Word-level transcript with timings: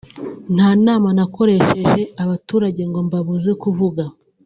nta 0.55 0.69
nama 0.85 1.07
nakoresheje 1.17 2.01
abaturage 2.23 2.81
ngo 2.89 2.99
mbabuze 3.07 3.51
kuvuga» 3.63 4.03